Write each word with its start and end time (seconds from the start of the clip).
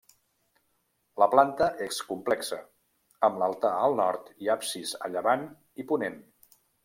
La 1.23 1.27
planta 1.33 1.67
és 1.87 1.99
complexa, 2.11 2.57
amb 3.29 3.39
l'altar 3.43 3.73
al 3.83 3.99
nord 4.01 4.33
i 4.45 4.51
absis 4.57 4.95
a 5.09 5.13
llevant 5.17 5.47
i 5.85 5.89
ponent. 5.93 6.19